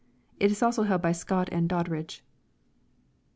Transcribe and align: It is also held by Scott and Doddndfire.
It 0.39 0.49
is 0.49 0.63
also 0.63 0.81
held 0.81 1.03
by 1.03 1.11
Scott 1.11 1.49
and 1.51 1.69
Doddndfire. 1.69 2.21